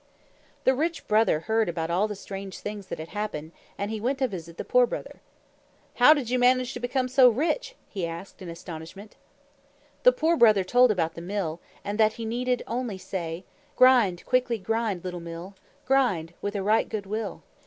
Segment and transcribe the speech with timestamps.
[0.63, 4.17] The Rich Brother heard about all the strange things that had happened, and he went
[4.17, 5.21] to visit the Poor Brother.
[5.97, 9.15] "How did you manage to become so rich?" he asked in astonishment.
[10.01, 13.45] The Poor Brother told about the Mill, and that he need only say,
[13.75, 15.53] "Grind, quickly grind, little Mill,
[15.85, 17.43] Grind with a right good will!"